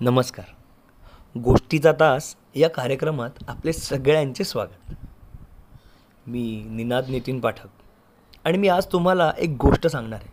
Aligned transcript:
नमस्कार. 0.00 0.44
गोष्टीचा 1.38 1.92
तास 1.92 2.36
या 2.54 2.70
कार्यक्रमात 2.70 3.30
आपले 3.48 3.72
सगळ्यांचे 3.72 4.44
स्वागत. 4.44 4.94
मी 6.26 6.66
निनाद 6.70 7.08
नितीन 7.08 7.40
पाठक 7.40 7.68
आणि 8.44 8.58
मी 8.58 8.68
आज 8.68 8.86
तुम्हाला 8.86 9.32
एक 9.38 9.56
गोष्ट 9.60 9.86
सांगणार 9.86 10.18
आहे. 10.22 10.32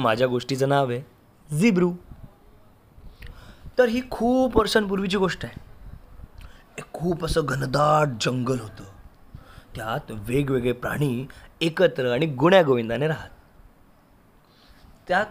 माझ्या 0.00 0.26
गोष्टीचं 0.26 0.68
नाव 0.68 0.90
आहे 0.90 1.02
झिब्रू. 1.58 1.92
तर 3.78 3.88
ही 3.88 4.00
खूप 4.10 4.58
वर्षांपूर्वीची 4.58 5.16
गोष्ट 5.16 5.44
आहे. 5.44 5.60
एक 6.78 6.84
खूप 6.92 7.24
असं 7.24 7.40
घनदाट 7.44 8.08
जंगल 8.20 8.60
होतं. 8.60 8.84
त्यात 9.76 10.10
वेगवेगळे 10.10 10.72
प्राणी 10.72 11.26
एकत्र 11.60 12.12
आणि 12.12 12.26
गुण्यागोविंदाने 12.26 13.06
राहत. 13.06 13.30
त्यात 15.08 15.26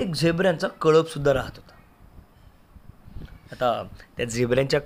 एक 0.00 0.14
झेब्र्यांचा 0.14 0.68
कळपसुद्धा 0.68 1.34
राहत 1.34 1.52
होता. 1.56 1.69
आता 3.52 3.88
त्या 4.16 4.26
झेब्र्यांच्या 4.26 4.80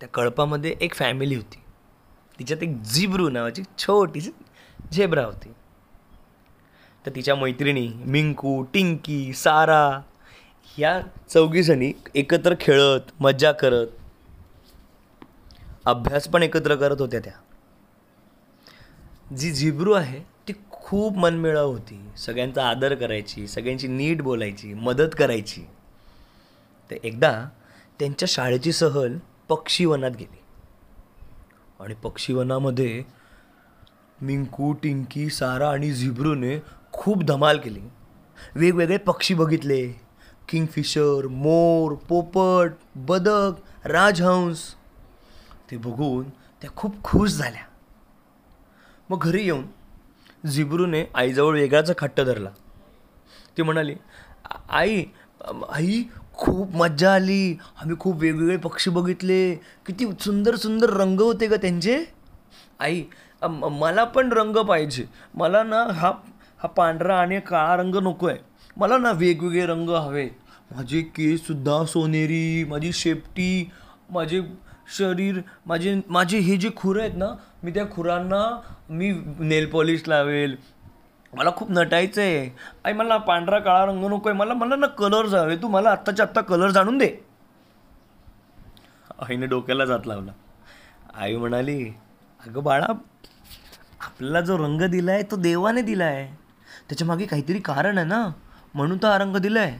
त्या 0.00 0.08
कळपामध्ये 0.08 0.76
एक 0.80 0.94
फॅमिली 0.94 1.34
होती. 1.34 1.58
तिच्यात 2.38 2.62
एक 2.62 2.82
झिब्रू 2.82 3.28
नावाची 3.28 3.62
छोटीशी 3.78 4.30
झेब्रा 4.92 5.24
होती. 5.24 5.52
तर 7.06 7.10
तिच्या 7.14 7.34
मैत्रिणी 7.34 7.88
मिंकू 7.88 8.62
टिंकी 8.62 9.32
सारा 9.32 10.00
ह्या 10.76 11.00
चौघीजणी 11.28 11.92
एकत्र 12.14 12.54
खेळत 12.60 13.00
मज्जा 13.20 13.52
करत 13.52 13.86
अभ्यास 15.84 16.28
पण 16.28 16.42
एकत्र 16.42 16.74
करत 16.74 17.00
होत्या 17.00 17.20
त्या. 17.20 17.32
जी 19.36 19.52
झिब्रू 19.52 19.92
आहे 19.92 20.20
ती 20.48 20.52
खूप 20.70 21.16
मनमिळाव 21.16 21.70
होती. 21.70 22.00
सगळ्यांचा 22.18 22.68
आदर 22.68 22.94
करायची 22.94 23.46
सगळ्यांची 23.46 23.88
नीट 23.88 24.22
बोलायची 24.22 24.74
मदत 24.74 25.14
करायची. 25.18 25.60
तर 26.90 26.96
एकदा 27.04 27.48
त्यांच्या 28.00 28.26
शाळेची 28.28 28.72
सहल 28.72 29.18
पक्षीवनात 29.48 30.10
गेली. 30.10 30.38
आणि 31.80 31.94
पक्षीवनामध्ये 31.94 33.04
मिंकू 34.22 34.72
टिंकी 34.72 35.30
सारा 35.30 35.70
आणि 35.70 35.92
झिब्रूने 35.92 36.62
खूप 36.92 37.24
धमाल 37.24 37.58
केली. 37.58 37.80
वेगवेगळे 38.54 38.96
पक्षी 38.96 39.34
बघितले. 39.34 39.92
किंगफिशर 40.48 41.26
मोर 41.26 41.94
पोपट 41.94 42.70
बदक 42.94 43.52
राजहंस. 43.84 44.74
ते 45.70 45.76
बघून 45.76 46.28
त्या 46.30 46.70
खूप 46.76 47.02
खुश 47.04 47.30
झाल्या. 47.30 47.62
मग 49.10 49.18
घरी 49.18 49.44
येऊन 49.44 49.66
झिब्रूने 50.48 51.04
आईजवळ 51.14 51.54
वेगळाचा 51.54 51.92
खट्ट 51.98 52.20
धरला. 52.20 52.50
ती 53.56 53.62
म्हणाली 53.62 53.94
आई 54.68 55.04
आई 55.68 56.02
खूप 56.40 56.76
मज्जा 56.76 57.12
आली. 57.14 57.56
आम्ही 57.82 57.96
खूप 58.00 58.20
वेगवेगळे 58.20 58.56
पक्षी 58.56 58.90
बघितले. 58.90 59.54
किती 59.86 60.06
सुंदर 60.20 60.56
सुंदर 60.56 60.90
रंग 60.96 61.20
होते 61.20 61.46
का 61.48 61.56
त्यांचे. 61.56 61.96
आई 62.80 63.02
मला 63.42 64.04
पण 64.04 64.32
रंग 64.32 64.56
पाहिजे. 64.68 65.04
मला 65.34 65.62
ना 65.62 65.82
हा 65.94 66.12
हा 66.60 66.68
पांढरा 66.68 67.18
आणि 67.20 67.40
काळा 67.40 67.76
रंग 67.76 67.94
नको 68.02 68.26
आहे. 68.26 68.38
मला 68.76 68.98
ना 68.98 69.12
वेगवेगळे 69.12 69.66
रंग 69.66 69.90
हवे. 69.90 70.28
माझे 70.74 71.00
केससुद्धा 71.16 71.84
सोनेरी 71.84 72.64
माझी 72.64 72.92
शेपटी 72.92 73.70
माझे 74.10 74.40
शरीर 74.96 75.40
माझे 75.66 75.94
माझे 76.08 76.38
हे 76.38 76.56
जे 76.56 76.68
खुरं 76.76 77.00
आहेत 77.00 77.16
ना 77.16 77.26
मी 77.62 77.70
त्या 77.70 77.84
खुरांना 77.90 78.42
मी 78.90 79.10
नेल 79.38 79.66
पॉलिश 79.66 80.02
लावेल 80.08 80.56
मला 81.32 81.50
खूप 81.56 81.70
नटायचं 81.70 82.20
आहे 82.20 82.48
आई 82.84 82.92
मला 82.92 83.16
पांढरा 83.16 83.58
काळा 83.58 83.84
रंग 83.86 84.04
नको 84.04 84.28
आहे 84.28 84.38
मला 84.38 84.54
मला 84.54 84.76
ना 84.76 84.86
कलर्स 84.98 85.34
हवे. 85.34 85.56
तू 85.56 85.68
मला 85.68 85.90
आत्ताच्या 85.90 86.26
आत्ता 86.26 86.40
कलर 86.40 86.70
जाणून 86.70 86.98
दे. 86.98 87.08
आईने 89.20 89.46
डोक्याला 89.46 89.84
जात 89.84 90.06
लावला. 90.06 90.32
आई 91.14 91.36
म्हणाली 91.36 91.82
अगं 92.40 92.62
बाळा 92.62 92.86
आपल्याला 92.86 94.40
जो 94.40 94.56
रंग 94.58 94.82
दिला 94.82 95.12
आहे 95.12 95.22
तो 95.22 95.36
देवाने 95.36 95.82
दिला 95.82 96.04
आहे 96.04 96.26
त्याच्यामागे 96.88 97.26
काहीतरी 97.26 97.58
कारण 97.60 97.98
आहे 97.98 98.06
ना. 98.06 98.26
म्हणून 98.74 98.98
तर 99.02 99.08
हा 99.08 99.18
रंग 99.18 99.36
दिला 99.36 99.60
आहे 99.60 99.78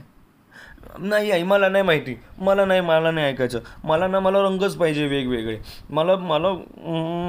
नाही 0.99 1.31
आई 1.31 1.43
मला 1.43 1.67
नाही 1.69 1.83
माहिती. 1.83 2.15
मला 2.37 2.65
नाही 2.65 2.81
मला 2.81 3.11
नाही 3.11 3.27
ऐकायचं. 3.27 3.59
मला 3.83 4.07
ना 4.07 4.19
मला 4.19 4.41
रंगच 4.43 4.75
पाहिजे 4.77 5.07
वेगवेगळे. 5.07 5.57
मला 5.89 6.15
मला 6.17 6.51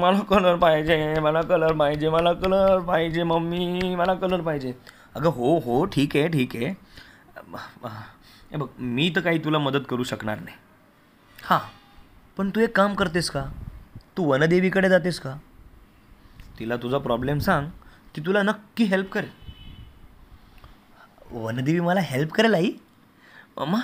मला 0.01 0.19
कलर 0.29 0.55
पाहिजे 0.55 1.19
मला 1.19 1.41
कलर 1.41 1.73
पाहिजे 1.73 2.09
मला 2.09 2.33
कलर 2.33 2.79
पाहिजे 2.87 3.23
मम्मी 3.23 3.95
मला 3.95 4.13
कलर 4.13 4.41
पाहिजे. 4.41 4.73
अगं 5.15 5.29
हो 5.29 5.57
हो 5.59 5.83
ठीक 5.85 6.15
आहे 6.17 6.27
ठीक 6.27 6.55
आहे. 6.55 6.73
हे 8.51 8.57
बघ 8.57 8.67
मी 8.79 9.11
तर 9.15 9.21
काही 9.21 9.43
तुला 9.45 9.59
मदत 9.59 9.85
करू 9.89 10.03
शकणार 10.03 10.39
नाही. 10.39 10.57
हां 11.39 11.59
पण 12.37 12.49
तू 12.49 12.59
एक 12.61 12.75
काम 12.75 12.93
करतेस 12.95 13.29
का? 13.29 13.45
तू 14.17 14.23
वनदेवीकडे 14.23 14.89
जातेस 14.89 15.19
का? 15.19 15.35
तिला 16.59 16.75
तुझा 16.77 16.97
प्रॉब्लेम 16.97 17.39
सांग. 17.39 17.67
ती 18.15 18.21
तुला 18.25 18.41
नक्की 18.41 18.83
हेल्प 18.85 19.11
करेल. 19.11 19.29
वनदेवी 21.31 21.79
मला 21.79 22.01
हेल्प 22.03 22.31
करेल 22.31 22.53
आई? 22.55 22.71
अम्मा 23.57 23.79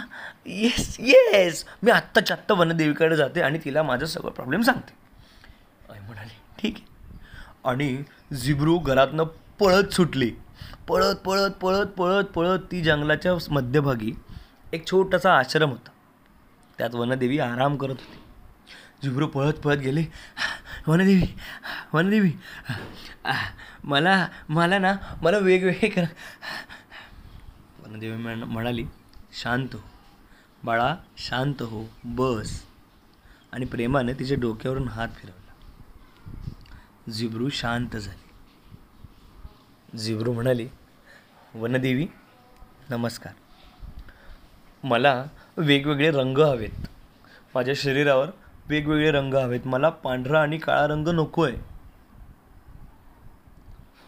येस 0.46 0.96
येस 1.00 1.64
मी 1.84 1.92
आत्ताच्या 1.92 2.36
आत्ता 2.38 2.54
वनदेवीकडे 2.54 3.16
जाते 3.16 3.42
आणि 3.42 3.60
तिला 3.66 3.84
माझं 3.84 4.06
सगळं 4.06 4.32
प्रॉब्लेम 4.32 4.62
सांगते. 4.62 4.94
आई 5.90 6.00
म्हणाली 6.00 6.34
ठीक 6.60 6.76
आहे. 6.78 7.18
आणि 7.64 8.36
झिब्रू 8.36 8.78
घरातनं 8.80 9.24
पळत 9.60 9.94
सुटली. 9.94 10.32
पळत 10.88 11.16
पळत 11.16 11.52
पळत 11.62 11.88
पळत 11.98 12.26
पळत 12.26 12.60
ती 12.72 12.82
जंगलाच्या 12.82 13.34
मध्यभागी 13.52 14.14
एक 14.74 14.88
छोटासा 14.88 15.38
आश्रम 15.38 15.70
होता. 15.70 15.90
त्यात 16.78 16.96
वनदेवी 16.96 17.40
आराम 17.40 17.76
करत 17.78 17.90
होती. 17.90 18.18
झिब्रू 19.04 19.28
पळत 19.28 19.54
पळत 19.54 19.78
गेले. 19.78 20.04
वनदेवी 20.88 21.28
वनदेवी 21.94 22.32
मला 23.84 24.28
मला 24.50 24.78
ना 24.80 24.96
मला 25.22 25.38
वेगवेगळे 25.38 25.90
कर. 25.90 26.04
वनदेवी 27.80 28.18
म्हणाली 28.36 28.86
शांत 29.34 29.68
हो. 29.74 29.80
बाळा 30.64 30.96
शांत 31.18 31.62
हो. 31.62 31.86
बस. 32.04 32.64
आणि 33.52 33.66
प्रेमाने 33.66 34.14
तिच्या 34.14 34.38
डोक्यावरून 34.38 34.88
हात 34.88 35.08
फिरवला. 35.08 35.54
झिब्रू 37.12 37.50
शांत 37.50 37.96
झाली. 37.96 38.30
झिब्रू 39.98 40.34
म्हणाली 40.34 40.70
वनदेवी 41.56 42.08
नमस्कार. 42.90 43.34
मला 44.84 45.26
वेगवेगळे 45.58 46.12
रंग 46.12 46.38
हवेत. 46.38 46.88
माझ्या 47.56 47.74
शरीरावर 47.78 48.30
वेगवेगळे 48.70 49.12
रंग 49.12 49.34
हवेत. 49.34 49.62
मला 49.66 49.90
पांढरा 49.90 50.42
आणि 50.42 50.58
काळा 50.58 50.88
रंग 50.88 51.08
नको 51.08 51.44
आहे 51.44 51.80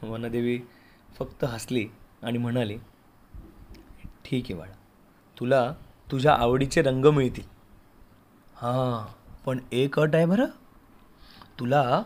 वनदेवी 0.07 0.59
फक्त 1.19 1.43
हसली 1.43 1.87
आणि 2.23 2.37
म्हणाली 2.37 2.77
ठीक 4.25 4.45
आहे 4.45 4.53
बाळा. 4.53 4.80
तुला 5.41 5.73
तुझ्या 6.11 6.33
आवडीचे 6.33 6.81
रंग 6.81 7.05
मिळतील. 7.05 7.43
हां 8.55 9.13
पण 9.45 9.59
एक 9.71 9.99
अट 9.99 10.15
आहे 10.15 10.25
बरं. 10.25 10.45
तुला 11.59 12.03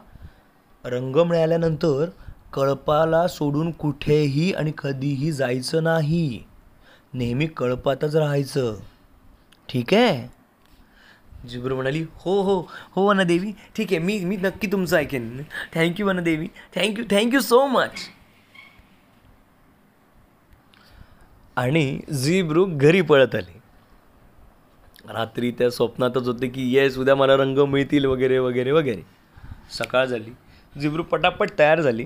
रंग 0.86 1.16
मिळाल्यानंतर 1.16 2.10
कळपाला 2.54 3.28
सोडून 3.28 3.72
कुठेही 3.72 4.54
आणि 4.54 4.72
कधीही 4.78 5.32
जायचं 5.32 5.84
नाही. 5.84 6.44
नेहमी 7.14 7.48
कळपातच 7.48 8.16
राहायचं. 8.16 8.76
ठीक 9.70 9.94
आहे? 9.94 10.36
जिब्रू 11.50 11.76
म्हणाली 11.76 12.06
हो 12.16 12.42
हो 12.42 12.72
हो 12.92 13.08
वनदेवी. 13.08 13.52
ठीक 13.52 13.88
आहे 13.90 14.00
मी 14.00 14.20
मी 14.20 14.38
नक्की 14.38 14.68
तुमचं 14.68 14.98
ऐकेन. 14.98 15.44
Thank you 15.76 16.08
Vandevi. 16.08 16.48
Thank you 16.76 17.06
thank you 17.12 17.40
so 17.40 17.68
much 17.68 17.92
आणि 21.56 22.00
झिब्रू 22.14 22.66
घरी 22.72 23.02
पळत 23.02 23.36
आली. 23.36 23.60
रात्री 25.10 25.52
त्या 25.52 25.70
स्वप्नातच 25.72 26.28
होते 26.28 26.48
की 26.48 26.70
येस 26.74 26.98
उद्या 26.98 27.16
मला 27.16 27.36
रंग 27.38 27.58
मिळतील 27.58 28.06
वगैरे 28.06 28.38
वगैरे 28.40 28.72
वगैरे. 28.72 29.02
सकाळ 29.72 30.06
झाली. 30.06 30.32
झिब्रू 30.76 31.04
पटापट 31.04 31.50
तयार 31.60 31.82
झाली 31.82 32.06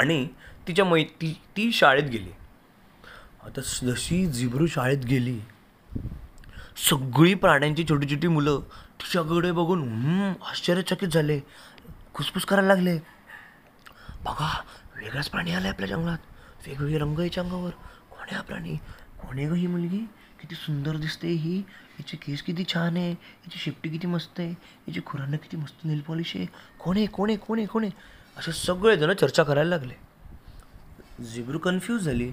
आणि 0.00 0.26
तिच्या 0.68 0.84
मै 0.84 1.02
ती 1.20 1.32
ती 1.56 1.70
शाळेत 1.72 2.10
गेली. 2.10 2.30
आता 3.44 3.60
जशी 3.60 4.26
झिब्रू 4.26 4.66
शाळेत 4.66 5.04
गेली 5.04 5.38
सगळी 6.88 7.34
प्राण्यांची 7.34 7.84
छोटी 7.88 8.08
छोटी 8.10 8.28
मुलं 8.28 8.60
तिच्याकडे 9.00 9.50
बघून 9.52 9.82
आश्चर्यचकित 10.50 11.08
झाले. 11.08 11.40
खुसफुस 12.14 12.44
करायला 12.44 12.68
लागले. 12.68 12.96
बघा 14.24 14.50
वेगळाच 14.96 15.28
प्राणी 15.30 15.54
आलाय 15.54 15.70
आपल्या 15.70 15.88
जंगलात. 15.88 16.18
वेगवेगळे 16.66 16.98
रंग 16.98 17.18
याच्या 17.18 17.42
अंगावर. 17.44 17.70
प्राणी. 18.38 18.76
कोणी 19.20 19.44
गं 19.44 19.50
ग 19.50 19.54
ही 19.54 19.66
मुलगी? 19.66 19.98
किती 20.40 20.54
सुंदर 20.54 20.96
दिसते 20.96 21.28
ही. 21.28 21.58
हिचे 21.98 22.16
केस 22.16 22.42
किती 22.42 22.64
छान 22.64 22.96
आहे. 22.96 23.10
हिची 23.10 23.58
शेपटी 23.58 23.88
किती 23.88 24.06
मस्त 24.06 24.40
आहे. 24.40 24.50
हिची 24.50 25.00
खुरांना 25.06 25.36
किती 25.36 25.56
मस्त 25.56 25.84
नेल 25.84 26.00
पॉलिश 26.00 26.32
आहे. 26.36 26.46
कोण 26.78 26.96
आहे? 26.96 27.06
कोण 27.06 27.28
आहे? 27.28 27.38
कोण 27.38 27.58
आहे? 27.58 27.66
कोण 27.66 27.84
आहे? 27.84 27.92
असे 28.38 28.52
सगळेजणं 28.52 29.12
चर्चा 29.12 29.42
करायला 29.42 29.70
लागले. 29.70 29.94
झिब्रू 31.24 31.58
कन्फ्यूज 31.58 32.02
झाली. 32.02 32.32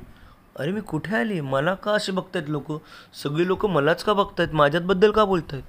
अरे 0.59 0.71
मी 0.71 0.81
कुठे 0.81 1.15
आली? 1.15 1.41
मला 1.41 1.73
का 1.73 1.91
असे 1.91 2.11
बघतायत 2.11 2.43
लोक? 2.47 2.81
सगळी 3.23 3.47
लोक 3.47 3.65
मलाच 3.65 4.03
का 4.03 4.13
बघतायत? 4.13 4.49
माझ्याबद्दल 4.53 5.11
का 5.11 5.25
बोलतायत? 5.25 5.63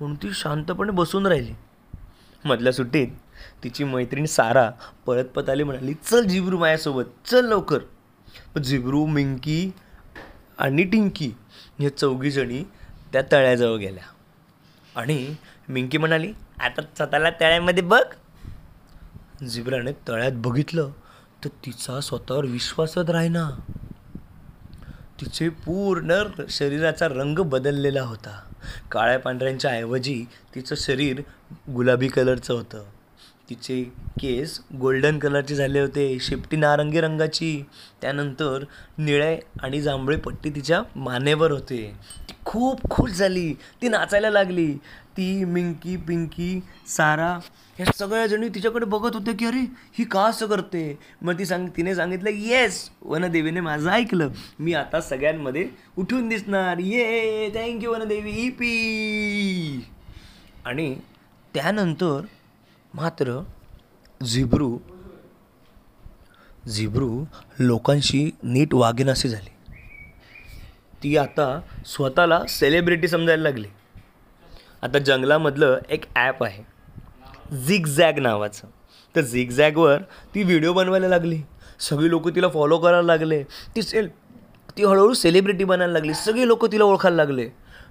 म्हणून 0.00 0.16
ती 0.16 0.28
शांतपणे 0.32 0.92
बसून 0.92 1.26
राहिली. 1.26 1.52
मधल्या 2.44 2.72
सुट्टीत 2.72 3.08
तिची 3.64 3.84
मैत्रीण 3.84 4.24
सारा 4.24 4.70
पळत 5.06 5.24
पळत 5.24 5.48
आली 5.48 5.62
म्हणाली 5.62 5.94
चल 5.94 6.24
जिब्रू 6.24 6.58
माझ्यासोबत. 6.58 7.04
चल 7.24 7.48
लवकर. 7.48 7.78
पण 8.54 8.62
मिंकी 9.08 9.70
आणि 10.58 10.84
टिंकी 10.84 11.32
या 11.80 11.98
चौघीजणी 11.98 12.62
त्या 13.12 13.22
तळ्याजवळ 13.32 13.78
गेल्या. 13.78 14.04
आणि 15.00 15.34
मिंकी 15.68 15.98
म्हणाली 15.98 16.32
आता 16.60 16.82
स्वतःला 16.82 17.30
तळ्यामध्ये 17.30 17.82
बघ. 17.82 18.02
जिब्राने 19.44 19.92
तळ्यात 20.08 20.32
बघितलं 20.34 20.90
तर 21.44 21.48
तिचा 21.48 22.00
स्वतःवर 22.00 22.44
विश्वासच 22.44 23.10
राहीना. 23.10 23.50
तिचे 25.20 25.48
पूर्ण 25.48 26.22
शरीराचा 26.48 27.08
रंग 27.08 27.38
बदललेला 27.38 28.02
होता. 28.02 28.52
काळ्या 28.92 29.18
पांढऱ्यांच्या 29.18 29.70
ऐवजी 29.70 30.24
तिचं 30.54 30.74
शरीर 30.78 31.20
गुलाबी 31.70 32.08
कलरचं 32.08 32.54
होतं. 32.54 32.84
तिचे 33.50 33.82
केस 34.20 34.60
गोल्डन 34.80 35.18
कलरचे 35.18 35.54
झाले 35.54 35.80
होते. 35.80 36.18
शेपटी 36.20 36.56
नारंगी 36.56 37.00
रंगाची. 37.00 37.62
त्यानंतर 38.02 38.64
निळे 38.98 39.36
आणि 39.62 39.80
जांभळे 39.80 40.16
पट्टी 40.16 40.50
तिच्या 40.50 40.82
मानेवर 40.96 41.50
होते. 41.50 41.82
ती 42.28 42.34
खूप 42.44 42.90
खुश 42.90 43.10
झाली. 43.10 43.52
ती 43.82 43.88
नाचायला 43.88 44.30
लागली. 44.30 44.72
ती 45.16 45.44
मिंकी 45.44 45.96
पिंकी 45.96 46.60
सारा 46.88 47.38
ह्या 47.78 47.86
सगळ्या 47.96 48.26
जणी 48.26 48.48
तिच्याकडे 48.48 48.86
बघत 48.86 49.14
होते 49.14 49.32
की 49.32 49.46
अरे 49.46 49.60
ही 49.98 50.04
का 50.04 50.20
असं 50.20 50.46
करते. 50.46 50.98
मग 51.22 51.38
ती 51.38 51.44
सांग 51.46 51.68
तिने 51.76 51.94
सांगितलं 51.94 52.30
येस 52.30 52.88
वनदेवीने 53.02 53.60
माझं 53.60 53.90
ऐकलं. 53.90 54.28
मी 54.58 54.74
आता 54.74 55.00
सगळ्यांमध्ये 55.00 55.68
उठून 55.98 56.28
दिसणार. 56.28 56.78
ये 56.78 57.48
थँक्यू 57.54 57.92
वनदेवी. 57.92 58.30
ई 58.30 58.48
पी 58.50 59.84
आणि 60.64 60.94
त्यानंतर 61.54 62.20
मात्र 62.94 63.42
झिब्रू 64.24 64.78
झिब्रू 66.68 67.24
लोकांशी 67.58 68.30
नीट 68.42 68.74
वागेनाशी 68.74 69.28
झाली. 69.28 69.50
ती 71.02 71.16
आता 71.16 71.60
स्वतःला 71.86 72.42
सेलिब्रिटी 72.48 73.08
समजायला 73.08 73.42
लागली. 73.42 73.66
आता 74.82 74.98
जंगलामधलं 74.98 75.78
एक 75.90 76.04
ॲप 76.16 76.44
आहे. 76.44 76.62
झिगझॅग 77.66 78.18
नावाचं. 78.18 78.66
तर 79.16 79.20
झिगझॅगवर 79.20 79.98
ती 80.34 80.42
व्हिडिओ 80.42 80.72
बनवायला 80.72 81.08
लागली. 81.08 81.42
सगळी 81.80 82.10
लोक 82.10 82.28
तिला 82.28 82.48
फॉलो 82.48 82.78
करायला 82.78 83.02
लागले. 83.02 83.42
ती 83.42 83.82
सेल 83.82 84.08
ती 84.76 84.84
हळूहळू 84.84 85.14
सेलिब्रिटी 85.14 85.64
बनायला 85.64 85.92
लागली. 85.92 86.14
सगळी 86.14 86.46
लोक 86.46 86.66
तिला 86.72 86.84
ओळखायला 86.84 87.16
लागले. 87.16 87.48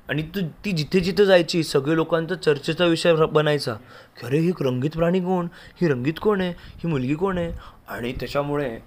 आणि 0.10 0.22
तू 0.22 0.40
ती 0.66 0.72
जिथे 0.72 1.00
जिथे 1.00 1.26
जायची 1.26 1.64
सगळे 1.64 1.96
लोकांचा 1.96 2.36
चर्चेचा 2.36 2.86
विषय 2.86 3.14
बनायचा. 3.14 3.74
की 4.20 4.28
अरे 4.28 4.40
ही 4.40 4.52
रंगीत 4.62 4.90
प्राणी 4.90 5.20
कोण? 5.20 5.48
ही 5.82 5.88
रंगीत 5.88 6.14
कोण 6.22 6.42
आहे? 6.42 6.50
ही 6.50 6.88
मुलगी 6.88 7.16
कोण 7.16 7.38
आहे? 7.38 7.52
आणि 7.90 8.12
त्याच्यामुळे 8.12 8.80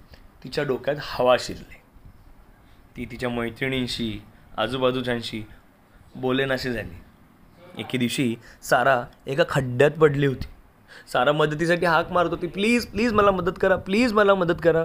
तिच्या 0.45 0.65
डोक्यात 0.65 0.97
हवा 1.01 1.37
शिरली. 1.41 1.75
ती 2.97 3.05
तिच्या 3.05 3.29
मैत्रिणींशी 3.29 4.23
आजूबाजूच्यांशी 4.57 5.43
बोलेनाशी 6.17 6.73
झाली. 6.73 6.99
एके 7.79 7.99
दिवशी 7.99 8.37
सारा 8.63 9.05
एका 9.27 9.45
खड्ड्यात 9.49 9.91
पडली 9.91 10.27
होती. 10.27 10.47
सारा 11.13 11.33
मदतीसाठी 11.33 11.87
हाक 11.87 12.13
मारत 12.13 12.31
होती. 12.31 12.47
प्लीज 12.47 12.87
प्लीज 12.87 13.13
मला 13.13 13.31
मदत 13.31 13.53
करा. 13.61 13.77
प्लीज 13.77 14.13
मला 14.13 14.35
मदत 14.35 14.61
करा. 14.63 14.85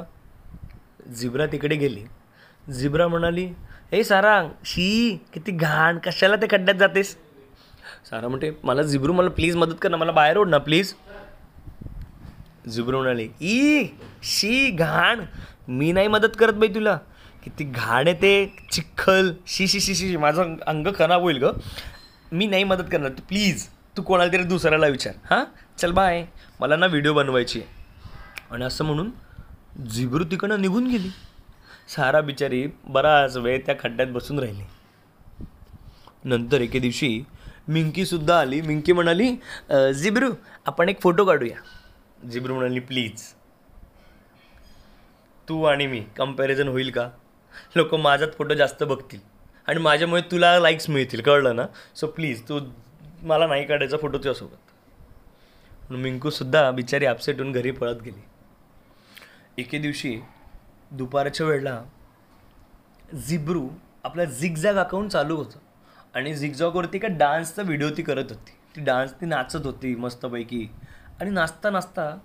झिब्रा 1.16 1.45
तिकडे 1.45 1.75
गेली. 1.75 2.04
झिब्रा 2.72 3.07
म्हणाली 3.07 3.50
ए 3.92 4.04
सारांग 4.04 4.50
शी 4.66 5.18
किती 5.34 5.51
घाण 5.51 5.98
कशाला 6.06 6.36
ते 6.36 6.48
खड्ड्यात 6.51 6.75
जातेस? 6.80 7.16
सारा 8.10 8.28
म्हणते 8.28 8.50
मला 8.63 8.81
झिब्रू 8.81 9.13
मला 9.13 9.30
प्लीज 9.30 9.56
मदत 9.56 9.75
कर 9.81 9.89
ना 9.89 9.98
मला 9.98 10.12
बाहेर 10.12 10.38
ओढ 10.38 10.50
ना 10.50 10.57
प्लीज 10.57 10.94
झिब्रू 12.69 12.98
म्हणाले 12.98 13.28
ई 13.42 13.86
शी 14.24 14.69
घाण 14.72 15.22
मी 15.68 15.92
नाही 15.92 16.07
मदत 16.07 16.36
करत 16.39 16.54
बाई 16.54 16.68
तुला. 16.75 16.98
किती 17.44 17.63
घाण 17.63 18.07
आहे 18.07 18.13
ते 18.22 18.54
चिखल 18.72 19.31
शी 19.48 19.68
शी 19.68 19.80
शी 19.80 19.95
शी 19.95 20.18
माझं 20.18 20.56
अंग 20.68 20.88
खराब 20.98 21.22
होईल 21.22 21.44
ग. 21.44 21.51
मी 22.31 22.48
नाही 22.48 22.63
मदत 22.63 22.90
करणार 22.92 23.12
तू 23.12 23.22
प्लीज 23.28 23.68
तू 23.98 24.01
कोणाला 24.01 24.31
तरी 24.33 24.44
दुसऱ्याला 24.44 24.88
विचार. 24.88 25.13
हां? 25.30 25.44
चल 25.78 25.92
बाय 25.92 26.25
मला 26.60 26.75
ना 26.75 26.86
व्हिडिओ 26.86 27.13
बनवायची 27.13 27.60
आहे. 27.60 27.68
आणि 28.51 28.66
असं 28.66 28.86
म्हणून 28.86 29.12
झिब्रू 29.90 30.24
तिकडनं 30.24 30.62
निघून 30.62 30.88
गेली. 30.88 31.10
सारा 31.88 32.22
बिचारी 32.22 32.66
बराच 32.86 33.36
वेळ 33.38 33.60
त्या 33.66 33.75
खड्ड्यात 33.80 34.07
बसून 34.12 34.39
राहिली. 34.39 34.63
नंतर 36.25 36.62
एके 36.62 36.80
दिवशी 36.80 37.24
मिंकीसुद्धा 37.68 38.39
आली. 38.39 38.62
मिंकी 38.62 38.94
म्हणाली 38.94 39.30
जिब्रू 39.30 39.92
झिब्रू 39.94 40.31
आपण 40.66 40.89
एक 40.89 41.01
फोटो 41.01 41.25
काढूया. 41.25 41.57
झिब्रू 42.30 42.54
म्हणाली 42.56 42.80
प्लीज. 42.80 43.24
तू 45.48 45.63
आणि 45.63 45.88
मी 45.88 46.00
कंपॅरिझन 46.18 46.68
होईल 46.68 46.92
का? 46.92 47.10
लोक 47.75 47.95
माझाच 47.95 48.38
फोटो 48.38 48.54
जास्त 48.54 48.83
बघतील 48.83 49.19
आणि 49.68 49.80
माझ्यामुळे 49.80 50.22
तुला 50.31 50.57
लाईक्स 50.60 50.90
मिळतील 50.90 51.22
कळलं 51.22 51.56
ना? 51.56 51.66
सो 51.95 52.07
प्लीज 52.07 52.42
तू 52.50 52.60
मला 53.22 53.48
नाही 53.48 53.66
काढायचा 53.66 53.98
फोटो 53.98 54.18
तुझ्यासोबत. 54.18 55.92
मिंकूसुद्धा 55.92 56.69
बिचारी 56.72 57.06
अपसेट 57.06 57.40
होऊन 57.40 57.51
घरी 57.51 57.72
पळत 57.72 58.01
गेली. 58.01 58.22
एके 59.57 59.78
दिवशी 59.78 60.19
दुपारच्या 60.92 61.48
वेळेला 61.48 61.84
झिब्रू 63.28 63.69
आपला 64.04 64.25
झिगझॅग 64.25 64.75
अकाउंट 64.75 65.12
चालू 65.12 65.36
होतं. 65.36 65.60
आणि 66.16 66.36
झिगझॉगवरती 66.36 67.00
का 67.00 67.07
डान्सचा 67.12 67.62
व्हिडिओ 67.62 67.89
ती 67.98 68.01
करत 68.01 68.25
होती. 68.30 68.51
ती 68.75 68.81
डान्स 68.84 69.12
ती 69.12 69.25
नाचत 69.25 69.66
होती 69.66 69.95
मस्तपैकी. 69.95 70.68
आणि 71.22 71.30
नाचता 71.30 71.69
नाचता 71.69 72.18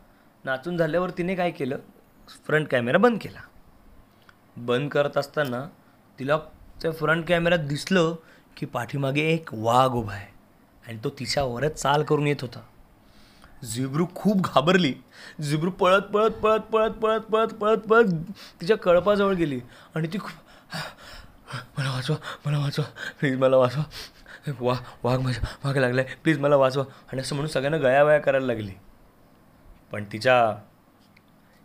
नाचून 0.44 0.76
झाल्यावर 0.76 1.10
तिने 1.10 1.34
काय 1.34 1.50
केलं? 1.50 1.78
फ्रंट 2.28 2.68
कॅमेरा 2.68 2.98
बंद 2.98 3.18
केला. 3.22 3.40
बंद 4.56 4.90
करत 4.90 5.16
असताना 5.16 5.68
तिला 6.18 6.38
त्या 6.82 6.92
फ्रंट 6.92 7.24
कॅमेऱ्यात 7.28 7.60
दिसलं 7.60 8.14
की 8.56 8.66
पाठीमागे 8.66 9.20
एक 9.20 9.48
वाघ 9.52 9.90
उभा 9.90 10.12
आहे. 10.12 10.32
आणि 10.88 10.98
तो 11.04 11.10
तिच्यावरच 11.10 11.74
चाल 11.74 12.02
करून 12.02 12.26
येत 12.26 12.36
होता. 12.40 12.60
झिब्रू 13.64 14.06
खूप 14.14 14.36
घाबरली. 14.40 14.94
झिब्रू 15.40 15.70
पळत 15.70 16.02
पळत 16.02 16.30
पळत 16.30 16.60
पळत 16.60 16.90
पळत 16.90 17.20
पळत 17.20 17.48
पळत 17.48 17.78
पळत 17.78 18.04
तिच्या 18.60 18.76
कळपाजवळ 18.76 19.34
गेली. 19.34 19.60
आणि 19.94 20.08
ती 20.12 20.18
खूप 20.18 20.74
मला 21.78 21.90
वाचवा 21.90 22.16
मला 22.46 22.58
वाचवा 22.58 22.84
प्लीज 23.20 23.38
मला 23.38 23.56
वाचवा. 23.56 23.84
वा 24.60 24.74
वाघ 25.02 25.20
माझ्या 25.20 25.42
वाघ 25.64 25.78
लागलाय. 25.78 26.04
प्लीज 26.22 26.38
मला 26.38 26.56
वाचवा. 26.56 26.84
आणि 27.12 27.20
असं 27.20 27.34
म्हणून 27.36 27.50
सगळ्यांना 27.50 27.78
गयावया 27.78 28.18
करायला 28.18 28.46
लागली. 28.46 28.72
पण 29.92 30.04
तिच्या 30.12 30.56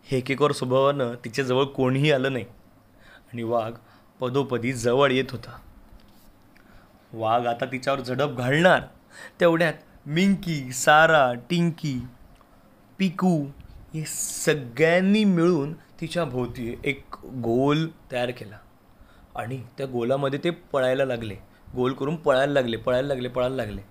हेकेकोर 0.03 0.51
स्वभावानं 0.51 1.13
तिच्याजवळ 1.25 1.63
कोणीही 1.63 2.11
आलं 2.11 2.33
नाही. 2.33 2.45
आणि 3.33 3.43
वाघ 3.43 3.73
पदोपदी 4.19 4.73
जवळ 4.73 5.11
येत 5.11 5.31
होता. 5.31 5.59
वाघ 7.13 7.45
आता 7.47 7.65
तिच्यावर 7.65 7.99
झडप 7.99 8.37
घालणार. 8.37 8.81
तेवढ्यात 9.39 9.73
मिंकी 10.07 10.71
सारा 10.71 11.33
टिंकी 11.33 12.07
पिकू 12.97 13.45
हे 13.93 14.03
सगळ्यांनी 14.45 15.23
मिळून 15.23 15.73
तिच्या 15.73 16.25
भोवती 16.25 16.79
एक 16.83 17.05
गोल 17.25 17.87
तयार 18.11 18.29
केला. 18.29 18.57
आणि 19.35 19.63
त्या 19.77 19.85
गोलामध्ये 19.85 20.39
ते 20.43 20.49
पळायला 20.49 21.05
लागले. 21.05 21.35
गोल 21.75 21.93
करून 21.93 22.15
पळायला 22.15 22.53
लागले 22.53 22.77
पळायला 22.77 23.07
लागले 23.07 23.27
पळायला 23.27 23.55
लागले. 23.55 23.81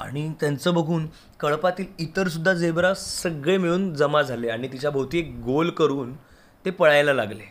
आणि 0.00 0.32
त्यांचं 0.40 0.74
बघून 0.74 1.06
कळपातील 1.40 1.86
इतरसुद्धा 1.98 2.52
झेब्रा 2.52 2.94
सगळे 2.94 3.58
मिळून 3.58 3.94
जमा 3.94 4.22
झाले 4.22 4.48
आणि 4.48 4.68
तिच्या 4.68 4.90
भोवती 4.90 5.18
एक 5.18 5.40
गोल 5.44 5.70
करून 5.70 6.16
ते 6.64 6.70
पळायला 6.70 7.12
लागले. 7.12 7.44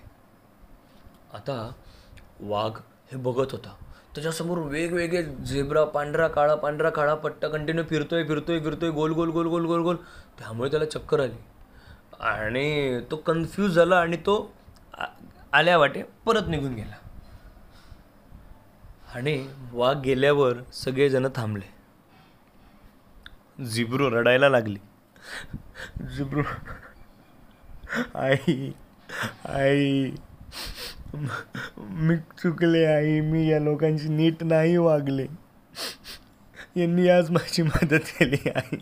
आता 1.33 1.71
वाघ 2.39 2.71
हे 3.12 3.17
बघत 3.17 3.51
होता. 3.51 3.75
त्याच्यासमोर 4.15 4.58
वेगवेगळे 4.58 5.24
झेब्रा 5.24 5.84
पांढरा 5.84 6.27
काळा 6.27 6.56
पांढरा 6.56 6.89
काळा 6.89 7.15
पट्टा 7.15 7.48
कंटिन्यू 7.48 7.84
फिरतोय 7.89 8.24
फिरतोय 8.24 8.60
फिरतोय 8.60 8.89
गोल 8.89 9.12
गोल 9.12 9.30
गोल 9.30 9.48
गोल 9.48 9.65
गोल 9.65 9.82
गोल. 9.82 9.96
त्यामुळे 10.39 10.72
त्याला 10.72 10.86
चक्कर 10.86 11.20
आली. 11.20 11.36
आणि 12.20 13.00
तो 13.12 13.15
कन्फ्यूज 13.15 13.72
झाला 13.72 14.00
आणि 14.00 14.18
तो 14.18 14.53
आ- 14.98 15.06
आल्या 15.53 15.77
वाटे 15.77 16.03
परत 16.25 16.41
निघून 16.48 16.74
गेला. 16.74 16.96
आणि 19.15 19.50
वाघ 19.74 19.98
गेल्यावर 20.01 20.53
सगळेजण 20.74 21.27
थांबले. 21.36 21.82
झिब्रू 23.65 24.12
रडायला 24.12 24.50
लागली. 24.50 24.80
झिब्रू. 26.18 26.41
आई 28.15 28.72
आई. 29.46 30.12
मी 31.13 32.15
चुकले 32.41 32.86
आई 32.86 33.20
मी 33.22 33.48
या 33.50 33.60
लोकांची 33.60 34.08
नीट 34.10 34.44
नाही 34.44 34.77
वागले. 34.77 35.25
यांनी 36.75 37.08
आज 37.10 37.30
माझी 37.32 37.63
मदत 37.63 38.12
केली 38.20 38.50
आई. 38.50 38.77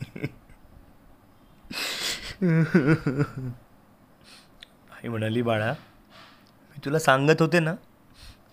आई 4.91 5.07
म्हणाली 5.07 5.41
बाळा 5.41 5.71
मी 5.71 6.81
तुला 6.85 6.99
सांगत 6.99 7.41
होते 7.41 7.59
ना 7.59 7.73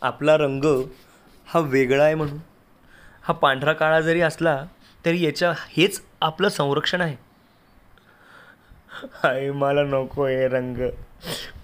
आपला 0.03 0.37
रंग 0.37 0.65
हा 1.49 1.61
वेगळा 1.61 2.05
आहे 2.05 2.15
म्हणून. 2.15 2.39
हा 3.23 3.33
पांढरा 3.33 3.73
काळा 3.73 4.01
जरी 4.01 4.21
असला 4.21 4.63
तरी 5.05 5.25
याच्या 5.25 5.53
हेच 5.69 6.01
आपलं 6.21 6.49
संरक्षण 6.49 7.01
आहे. 7.01 7.17
आई 9.25 9.51
मला 9.51 9.83
नको 9.85 10.23
आहे 10.23 10.49
रंग. 10.49 10.77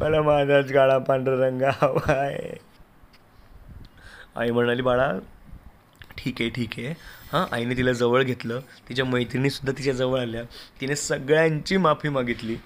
मला 0.00 0.22
माझाच 0.22 0.72
काळा 0.72 0.98
पांढरा 0.98 1.46
रंग 1.46 1.62
हवा 1.62 2.12
आहे 2.12 2.58
आई 4.36 4.50
म्हणाली 4.50 4.82
बाळा 4.82 5.12
ठीक 6.18 6.40
आहे 6.40 6.50
ठीक 6.50 6.70
आहे. 6.78 6.94
हां 7.32 7.46
आईने 7.52 7.76
तिला 7.76 7.92
जवळ 7.92 8.22
घेतलं. 8.22 8.60
तिच्या 8.88 9.04
मैत्रिणीसुद्धा 9.04 9.72
तिच्या 9.78 9.94
जवळ 9.94 10.20
आल्या. 10.20 10.42
तिने 10.80 10.96
सगळ्यांची 10.96 11.76
माफी 11.76 12.08
मागितली. 12.08 12.56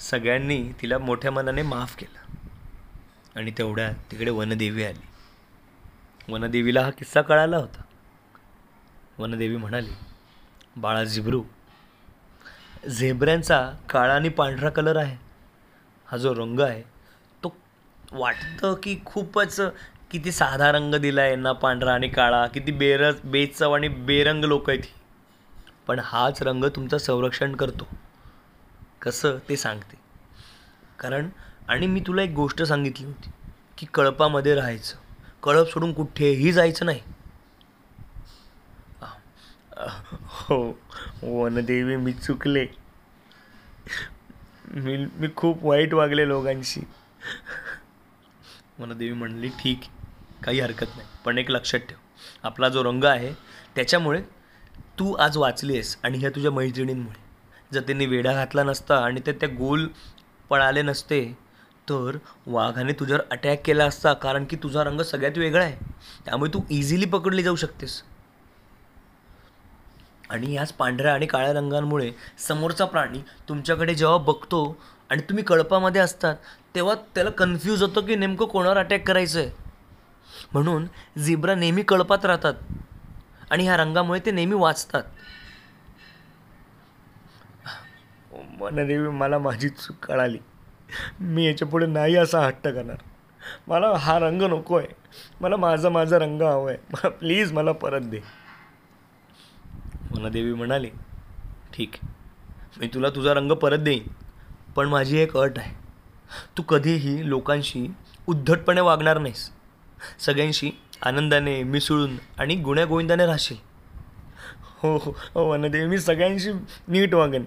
सगळ्यांनी 0.00 0.72
तिला 0.82 0.98
मोठ्या 0.98 1.30
मनाने 1.30 1.62
माफ 1.62 1.96
केलं. 1.96 2.36
आणि 3.36 3.50
तेवढ्या 3.50 3.92
तिकडे 4.10 4.30
वनदेवी 4.30 4.84
आली. 4.84 5.06
वनदेवीला 6.32 6.82
हा 6.82 6.90
किस्सा 6.90 7.22
कळाला 7.22 7.56
होता. 7.56 7.82
वनदेवी 9.18 9.56
म्हणाली 9.56 9.92
बाळा 10.76 11.04
झिब्रू 11.04 11.44
झेब्र्यांचा 12.90 13.70
काळा 13.90 14.14
आणि 14.14 14.28
पांढरा 14.28 14.70
कलर 14.70 14.96
आहे. 14.96 15.27
हा 16.08 16.16
जो 16.16 16.32
रंग 16.34 16.60
आहे 16.60 16.82
तो 17.44 17.54
वाटतं 18.12 18.74
की 18.74 18.96
खूपच 19.06 19.60
किती 20.10 20.32
साधा 20.32 20.70
रंग 20.70 20.94
दिला 20.94 21.20
आहे 21.20 21.30
यांना 21.30 21.52
पांढरा 21.52 21.94
आणि 21.94 22.08
काळा 22.08 22.46
किती 22.46 22.72
बेर 22.72 23.12
बेचव 23.24 23.72
आणि 23.72 23.88
बेरंग 23.88 24.44
लोक 24.44 24.70
आहेत 24.70 24.80
ही. 24.84 24.92
पण 25.86 25.98
हाच 25.98 26.42
रंग 26.42 26.64
तुमचं 26.64 26.98
संरक्षण 26.98 27.56
करतो. 27.56 27.88
कसं 29.02 29.38
ते 29.48 29.56
सांगते. 29.56 29.96
कारण 30.98 31.28
आणि 31.68 31.86
मी 31.86 32.00
तुला 32.00 32.22
एक 32.22 32.30
गोष्ट 32.30 32.62
सांगितली 32.62 33.06
होती 33.06 33.30
की 33.78 33.86
कळपामध्ये 33.94 34.54
राहायचं. 34.54 34.96
कळप 35.42 35.66
सोडून 35.66 35.92
कुठेही 35.92 36.52
जायचं 36.52 36.86
नाही. 36.86 37.00
हो 40.28 40.78
वनदेवी 41.22 41.96
मी 41.96 42.12
चुकले. 42.12 42.66
मी 44.68 44.96
मी 44.96 45.28
खूप 45.36 45.64
वाईट 45.64 45.94
वागले 45.94 46.26
लोकांशी. 46.28 46.80
वनदेवी 48.78 49.12
म्हणली 49.12 49.48
ठीक 49.60 49.80
काही 50.44 50.60
हरकत 50.60 50.96
नाही 50.96 51.08
पण 51.24 51.38
एक 51.38 51.50
लक्षात 51.50 51.80
ठेव. 51.80 51.96
आपला 52.42 52.68
जो 52.68 52.82
रंग 52.84 53.04
आहे 53.04 53.32
त्याच्यामुळे 53.76 54.20
तू 54.98 55.12
आज 55.14 55.36
वाचली 55.36 55.72
आहेस 55.72 55.96
आणि 56.02 56.18
ह्या 56.18 56.30
तुझ्या 56.30 56.50
मैत्रिणींमुळे. 56.50 57.20
जर 57.72 57.80
त्यांनी 57.80 58.06
वेढा 58.06 58.32
घातला 58.32 58.62
नसता 58.62 58.98
आणि 58.98 59.20
ते 59.26 59.32
त्या 59.32 59.48
गोल 59.48 59.86
पळाले 60.50 60.82
नसते 60.82 61.22
तर 61.88 62.16
वाघाने 62.46 62.92
तुझ्यावर 62.92 63.22
अटॅक 63.30 63.62
केला 63.64 63.84
असता 63.84 64.12
कारण 64.12 64.44
की 64.44 64.56
तुझा 64.56 64.84
रंग 64.84 65.00
सगळ्यात 65.00 65.38
वेगळा 65.38 65.64
आहे. 65.64 65.76
त्यामुळे 66.24 66.50
तू 66.54 66.60
इझिली 66.70 67.06
पकडली 67.06 67.42
जाऊ 67.42 67.56
शकतेस. 67.56 68.02
आणि 70.30 70.52
याच 70.54 70.72
पांढऱ्या 70.72 71.12
आणि 71.14 71.26
काळ्या 71.26 71.52
रंगांमुळे 71.52 72.10
समोरचा 72.38 72.84
प्राणी 72.84 73.18
तुमच्याकडे 73.48 73.94
जेव्हा 73.94 74.16
बघतो 74.16 74.60
आणि 75.10 75.22
तुम्ही 75.22 75.44
कळपामध्ये 75.44 76.00
असतात 76.00 76.36
तेव्हा 76.74 76.94
त्याला 77.14 77.30
कन्फ्यूज 77.30 77.82
होतं 77.82 78.06
की 78.06 78.14
नेमकं 78.16 78.46
कोणावर 78.46 78.76
अटॅक 78.76 79.06
करायचं 79.08 79.40
आहे 79.40 79.50
म्हणून 80.52 80.86
झिब्रा 81.18 81.54
नेहमी 81.54 81.82
कळपात 81.82 82.24
राहतात 82.24 82.54
आणि 83.50 83.64
ह्या 83.64 83.76
रंगामुळे 83.76 84.20
ते 84.26 84.30
नेहमी 84.30 84.54
वाचतात. 84.54 85.02
मनदेवी 88.60 89.08
मला 89.08 89.38
माझी 89.38 89.68
चूक 89.68 90.04
कळाली. 90.04 90.38
मी 91.20 91.46
याच्यापुढे 91.46 91.86
नाही 91.86 92.16
असा 92.16 92.40
हट्ट 92.40 92.68
करणार. 92.68 92.96
मला 93.68 93.92
हा 93.96 94.18
रंग 94.18 94.42
नको 94.50 94.76
आहे 94.78 94.88
मला 95.40 95.56
माझा 95.56 95.88
माझा 95.90 96.18
रंग 96.18 96.42
हवा 96.42 96.70
आहे 96.70 96.78
मला 96.92 97.08
प्लीज 97.10 97.52
मला 97.52 97.72
परत 97.72 98.00
दे. 98.02 98.20
वनदेवी 100.10 100.52
म्हणाली 100.54 100.90
ठीक 101.74 101.94
आहे 101.94 102.16
मी 102.80 102.88
तुला 102.94 103.08
तुझा 103.10 103.34
रंग 103.34 103.52
परत 103.52 103.78
देईन 103.78 104.08
पण 104.76 104.88
माझी 104.88 105.16
एक 105.18 105.36
अट 105.36 105.58
आहे. 105.58 105.74
तू 106.56 106.62
कधीही 106.62 107.28
लोकांशी 107.28 107.86
उद्धटपणे 108.26 108.80
वागणार 108.80 109.18
नाहीस. 109.18 109.50
सगळ्यांशी 110.18 110.70
आनंदाने 111.02 111.62
मिसळून 111.62 112.16
आणि 112.38 112.54
गुण्यागोविंदाने 112.54 113.26
राहशील. 113.26 113.56
हो 114.82 114.96
हो 114.96 115.12
हो 115.34 115.44
वनदेवी 115.50 115.86
मी 115.86 115.98
सगळ्यांशी 115.98 116.52
नीट 116.88 117.14
वागेन. 117.14 117.44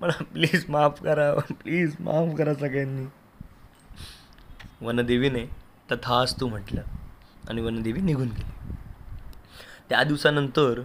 मला 0.00 0.22
प्लीज 0.24 0.64
माफ 0.68 1.02
करा 1.02 1.32
प्लीज 1.50 1.94
माफ 2.00 2.34
करा 2.38 2.54
सगळ्यांनी. 2.54 3.06
वनदेवीने 4.80 5.44
तथास्तू 5.92 6.48
म्हटलं 6.48 6.82
आणि 7.48 7.62
वनदेवी 7.62 8.00
निघून 8.00 8.28
गेली. 8.28 8.74
त्या 9.88 10.02
दिवसानंतर 10.04 10.80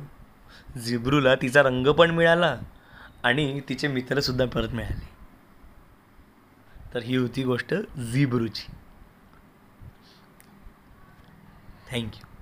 झिब्रूला 0.86 1.36
तिचा 1.36 1.64
रंग 1.64 1.88
पण 1.88 2.12
मिळाला 2.12 2.60
आणि 3.24 3.62
तिचे 3.70 3.88
मित्रसुद्धा 3.88 4.46
परत 4.46 4.70
मिळाले. 4.70 5.10
तर 6.94 7.00
ही 7.00 7.16
होती 7.18 7.44
गोष्ट 7.44 7.74
झिब्रूची. 8.12 8.72
थँक्यू 11.92 12.35